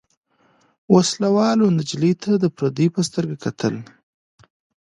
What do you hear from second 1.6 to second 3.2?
نجلۍ ته د پردۍ په